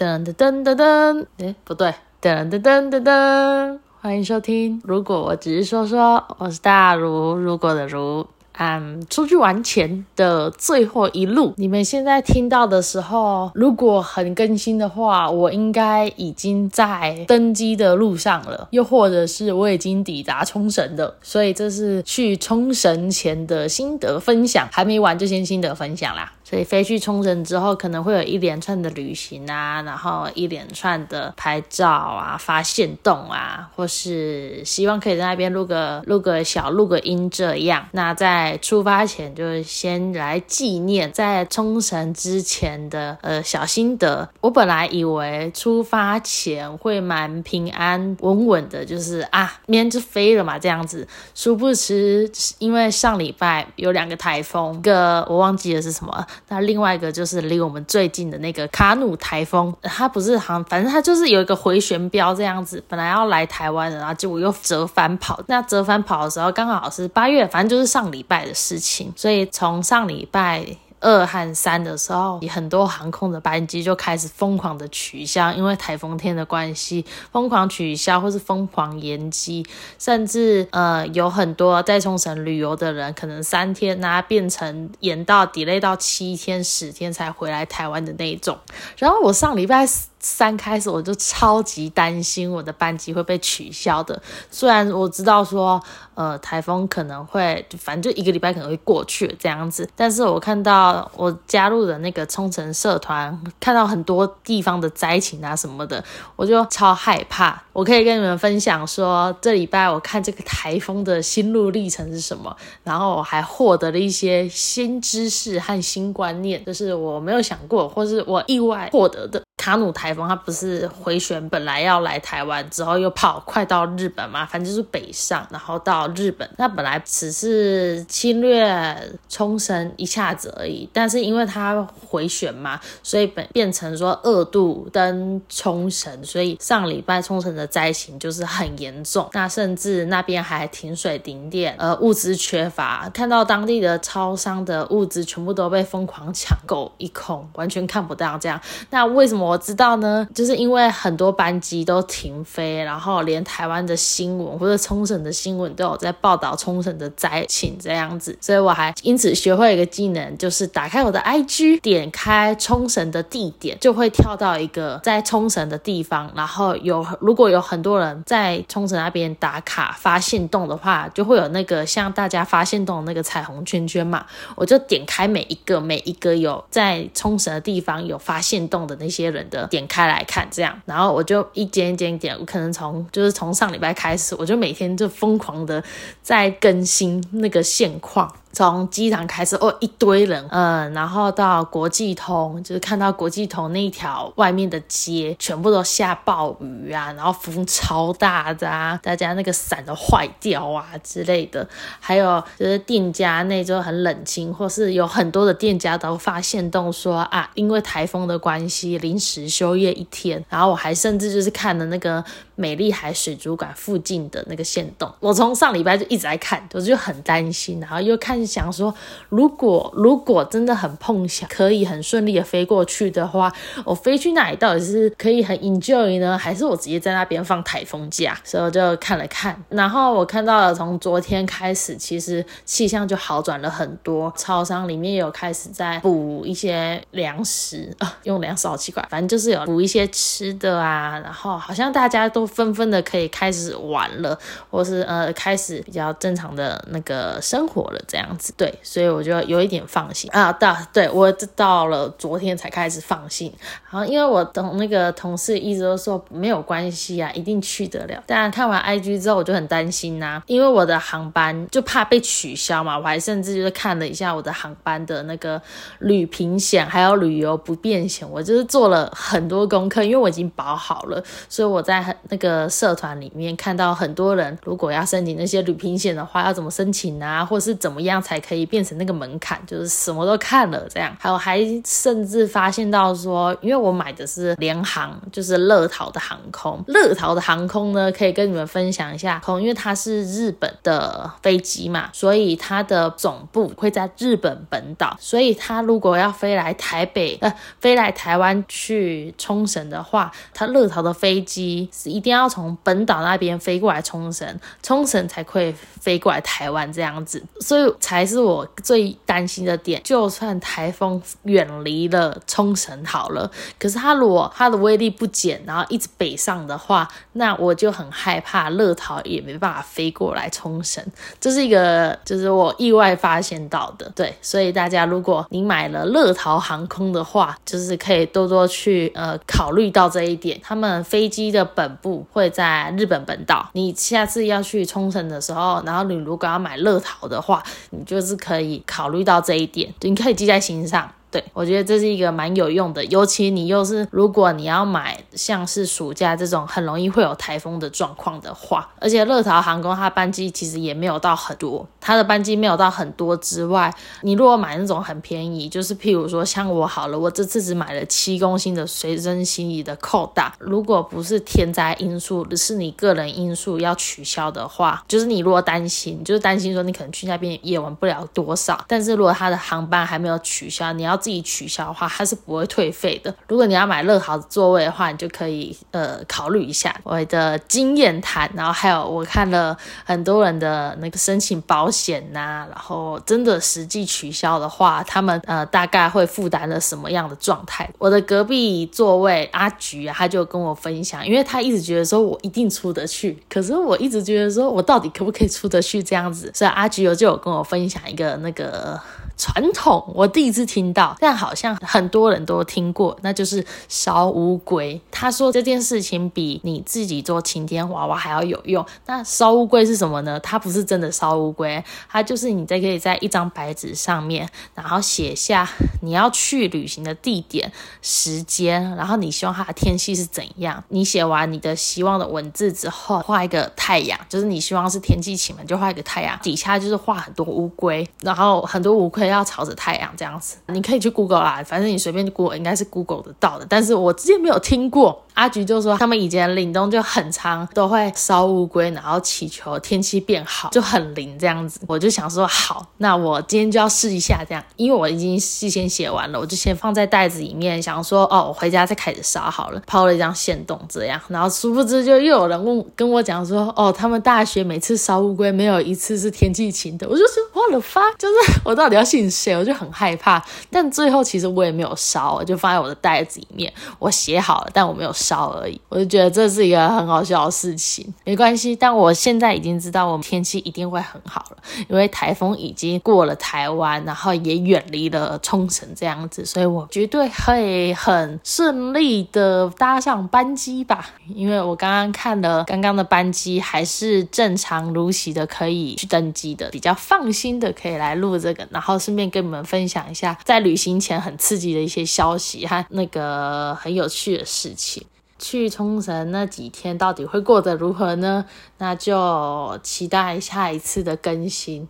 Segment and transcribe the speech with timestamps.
[0.00, 4.80] 噔噔噔噔噔，哎，不对，噔噔噔噔噔，欢迎收听。
[4.82, 8.26] 如果我只是说说，我是大如，如果的如。
[8.62, 26.32] 嗯，出去玩前的最后一路，你们现在听到的时候，如果很更新的话，我应该已经在登机的路上了，又或者是我已经抵达冲绳的，所以这是去冲绳前的心得分享，还没完就先心得分享啦。
[26.50, 37.86] 所以飞去冲绳之后，可能会有一连串的旅行啊，然后一连串的拍照啊、发现动啊，或是希望可以在那边录个录个小录个音这样。
[37.92, 44.28] 那在出发前，就先来纪念在冲绳之前的呃小心得。
[44.40, 51.06] 我本来以为出发前会蛮平安稳稳的，就是啊，明天就飞了嘛这样子。
[51.32, 52.28] 殊不知，
[52.58, 56.26] 因为上礼拜有两个台风，一个我忘记了是什么。
[56.48, 65.40] 那另外一个就是离我们最近的那个卡努台风，它不是好，反正它就是有一个回旋镖这样子，本来要来台湾的，然后结果又折返跑。
[65.46, 70.66] 那折返跑的时候刚好是八月，反正就是上礼拜的事情，所以从上礼拜。
[71.00, 79.66] 二和三的时候，很多航空的班机就开始疯狂的取消，因为台风天的关系，疯狂取消或是疯狂延机，
[79.98, 88.58] 甚至呃有很多在冲绳旅游的人，可能三天呐变成延到 delay 到七天、十天才回来台湾的那一种。
[88.96, 89.86] 然后我上礼拜
[90.20, 94.20] 三开始，我就超级担心我的班级会被取消的。
[94.50, 95.82] 虽然我知道说，
[96.14, 106.04] 呃，台风可能会，反正就一个礼拜可能会过去这样子，但是我看到我加入的那个冲绳社团，看到很多地方的灾情啊什么的，
[106.36, 107.62] 我就超害怕。
[107.72, 112.54] 我可以跟你们分享说，这礼拜我看这个台风的心路历程是什么，
[112.84, 119.42] 然后我还获得了一些新知识和新观念，就是我没有想过，或是我意外获得的。
[119.60, 126.48] 卡努台风它不是回旋，本来要来台湾之后又跑快到日本嘛，反正就是北上，然后到日本。
[126.56, 128.96] 那本来只是侵略
[129.28, 139.28] 冲绳一下子而已，但是因为它回旋嘛，所以本变成说二度登冲绳，所以上礼拜冲绳的灾情就是很严重。
[139.34, 148.58] 那甚至那边还停水停电，呃，物资缺乏，看到当地的超商的物资全部都被疯狂抢购一空，完全看不到这样。
[148.88, 149.49] 那为什么？
[149.50, 174.24] 我知道呢，就是因为很多班机都停飞，然后连台湾的新闻或者冲绳的新闻都有在报道冲绳的灾情这样子，所以我还因此学会一个技能，就是打开我的 IG，点开冲绳的地点，就会跳到一个在冲绳的地方，然后有如果有很多人在冲绳那边打卡发现洞的话，就会有那个像大家发现洞那个彩虹圈圈嘛，
[174.54, 179.39] 我就点开每一个每一个有在冲绳的地方有发现洞的那些人。
[179.48, 185.82] 的点开来看，这样，然后我就一间一间点，我可能从就是从上礼拜开始，我就每天就疯狂的
[186.22, 188.34] 在更新那个现况。
[188.52, 201.66] 从机场开始哦，一堆人，嗯，然后到国际通，就是看到国际通那一条外面的街，全部都下暴雨啊，然后风超大的啊，大家那个伞都坏掉啊之类的，
[202.00, 212.24] 还有就是店家那就很冷清，或是有很多的店家都发现动说啊，因为台风的关系临时休业一天，然后我还甚至就是看了那个
[212.60, 218.40] 美丽海水族馆附近的那个线洞，我从上礼拜就一直在看，我就很担心，然后又看。
[218.50, 218.92] 想说，
[219.28, 223.52] 如果如果真的很碰巧，可以很顺利的飞过去的话，
[223.84, 228.36] 我飞去哪里到底是可以很 enjoy 呢，还是我直接在那边放台风假？
[228.42, 244.38] 所以我就看了看，然后我看到了从昨天开始，其实气象就好转了很多，超商里面有开始在补一些粮食 啊，用粮食好奇怪，反正就是有补一些吃的啊，然后好像大家都纷纷的可以开始玩了，
[244.70, 248.52] 或是呃开始比较正常的那个生活了，这样子。
[248.56, 250.52] 对，所以我就有一点放心啊。
[250.52, 253.52] 到对我到了昨天才开始放心，
[253.90, 258.22] 然后因为我同那个同事一直都说没有关系啊，一定去得了。
[258.26, 262.98] 但看完 IG 之后，我就很担心呐，因为我的航班就怕被取消嘛。
[262.98, 265.60] 我还甚至就是看了一下我的航班的那个
[266.00, 281.16] 旅平险，还有旅游不便险，我就是做了很多功课，因为我已经保好了，所以我在很那个社团里面看到很多人，如果要申请那些旅行险的话，要怎么申请啊，或是怎么样才可以变成那个门槛，就是什么都看了这样。
[281.20, 304.46] 还有还甚至发现到说，因为我买的是联航，就是乐桃的航空，乐桃的航空呢，可以跟你们分享一下，空因为它是日本的飞机嘛，所以它的总部会在日本本岛，所以它如果要飞来台北，呃，飞来台湾去冲绳的话，它乐桃的飞机是一一定要从本岛那边飞过来冲绳，
[304.82, 309.98] 冲绳才会飞过来台湾这样子，所以才是我最担心的点。
[310.04, 321.02] 就算台风远离了冲绳好了，可是它如果它的威力不减，然后一直北上的话，那我就很害怕乐桃也没办法飞过来冲绳。
[321.40, 341.10] 这是一个就是我意外发现到的，对，所以大家如果你买了乐桃航空的话，就是可以多多去呃考虑到这一点，他们飞机的本部会在日本本岛，你下次要去冲绳的时候，然后你如果要买乐桃的话，你就是可以考虑到这一点，你可以记在心上。
[341.30, 373.32] 对，我觉得这是一个蛮有用的，尤其你又是如果你要买像是暑假这种很容易会有台风的状况的话，而且乐桃航空它班机其实也没有到很多，它的班机没有到很多之外，你如果买那种很便宜，就是譬如说像我好了，我这次只买了七公斤的随身行李的扣大，如果不是天灾因素，是你个人因素要取消的话，就是你如果担心，就是担心说你可能去那边也玩不了多少，但是如果它的航班还没有取消，你要自己取消的话，它是不会退费的。
[373.46, 378.50] 如果你要买乐豪座位的话，你就可以呃考虑一下我的经验谈。
[378.54, 387.88] 然后还有我看了很多人的那个申请保险呐，然后真的实际取消的话，他们呃大概会负担了什么样的状态？
[387.98, 396.50] 我的隔壁座位阿菊啊，他就跟我分享，因为他一直觉得说我一定出得去，可是我一直觉得说我到底可不可以出得去这样子？
[396.54, 399.00] 所以阿菊有就有跟我分享一个那个。
[399.40, 405.00] 传统，我第一次听到，但好像很多人都听过，那就是烧乌龟。
[405.10, 408.84] 他说这件事情比你自己做晴天娃娃还要有用。
[409.06, 410.38] 那烧乌龟是什么呢？
[410.40, 415.66] 它不是真的烧乌龟，它就是你在可以在一张白纸上面，然后写下
[416.02, 417.72] 你要去旅行的地点、
[418.02, 420.84] 时间，然后你希望它的天气是怎样。
[420.88, 429.29] 你写完你的希望的文字之后，画一个太阳，就是你希望是天气晴，就画一个太阳，底下就是画很多乌龟，然后很多乌龟。
[429.30, 433.66] 要朝着太阳这样子，你可以去 Google 啦，反正你随便 Google 应该是 Google 得到的。
[433.68, 435.22] 但是我之前没有听过。
[435.40, 441.80] 阿菊就说他们以前岭东就很长，都会烧乌龟，然后祈求天气变好，就很灵这样子。
[441.86, 449.80] 我就想说好，那我今天就要试一下这样，因为我已经事先写完了，我就先放在袋子里面，想说哦，我回家再开始烧好了。
[449.86, 457.08] 抛了一张线动这样，然后殊不知就又有人问跟我讲说哦，他们大学每次烧乌龟没有一次是天气晴的。
[457.08, 459.30] 我就说我的发，就是我到底要信？
[459.30, 459.56] 谁？
[459.56, 465.80] 我就很害怕，但最后其实我也没有烧，我就放在我的袋子里面，我写好了，但我没有烧而已。
[465.88, 468.76] 我就觉得这是一个很好笑的事情，没关系。
[468.76, 471.56] 但我现在已经知道，我们天气一定会很好了，
[471.88, 481.10] 因为台风已经过了台湾，然后也远离了冲绳这样子，所以我绝对会很顺利的搭上班机吧。
[481.34, 489.00] 因为我刚刚看了刚刚的班机，还是正常如期的可以去登机的，比较放心的可以来录这个，然后。
[489.00, 495.02] 顺便跟你们分享一下，在旅行前很刺激的一些消息和那个很有趣的事情。
[495.40, 498.44] 去冲绳那几天到底会过得如何呢？
[498.78, 501.88] 那就期待下一次的更新，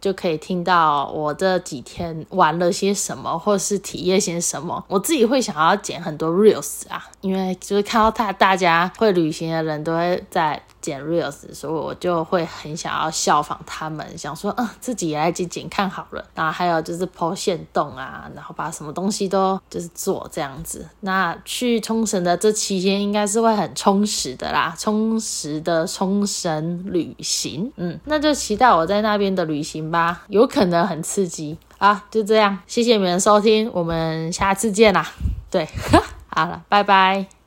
[0.00, 4.84] 就可以听到我这几天玩了些什么，或是体验些什么。
[4.86, 10.62] 我自己会想要剪很多 reels 啊，因为就是看到大大家会旅行的人都会在。
[10.80, 16.24] 剪 reels，所以我就会很想要效仿他们，想说，嗯，自己也来剪剪看好了。
[16.34, 20.88] 然后还有就是剖线洞啊，然后把什么东西都就是做这样子。
[21.00, 27.72] 那去冲绳的这期间应该是会很充实的啦，充实的冲绳旅行。
[27.76, 32.04] 嗯，那就期待我在那边的旅行吧，有可能很刺激啊。
[32.10, 35.06] 就这样，谢谢你们收听，我们下次见啦。
[35.50, 35.68] 对，
[36.28, 37.39] 好了，拜拜。